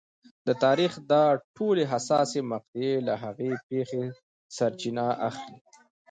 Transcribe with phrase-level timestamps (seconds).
[0.47, 1.25] د تاریخ دا
[1.55, 4.03] ټولې حساسې مقطعې له هغې پېښې
[4.55, 5.57] سرچینه اخلي.